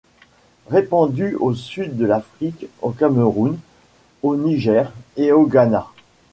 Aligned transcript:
Répandue 0.67 1.35
au 1.35 1.53
sud 1.53 1.95
de 1.95 2.07
l'Afrique, 2.07 2.65
au 2.81 2.89
Cameroun, 2.89 3.59
au 4.23 4.35
Niger 4.35 4.91
et 5.15 5.31
au 5.31 5.45
Ghana. 5.45 5.85